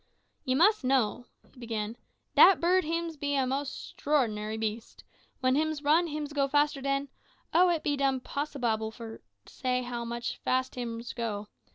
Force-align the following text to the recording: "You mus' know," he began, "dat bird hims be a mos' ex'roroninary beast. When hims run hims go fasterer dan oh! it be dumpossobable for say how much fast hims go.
"You 0.45 0.55
mus' 0.55 0.83
know," 0.83 1.27
he 1.53 1.59
began, 1.59 1.95
"dat 2.35 2.59
bird 2.59 2.85
hims 2.85 3.17
be 3.17 3.35
a 3.35 3.45
mos' 3.45 3.93
ex'roroninary 3.95 4.59
beast. 4.59 5.03
When 5.41 5.53
hims 5.53 5.83
run 5.83 6.07
hims 6.07 6.33
go 6.33 6.47
fasterer 6.47 6.81
dan 6.81 7.09
oh! 7.53 7.69
it 7.69 7.83
be 7.83 7.95
dumpossobable 7.95 8.91
for 8.95 9.21
say 9.45 9.83
how 9.83 10.03
much 10.03 10.37
fast 10.37 10.73
hims 10.73 11.13
go. 11.13 11.49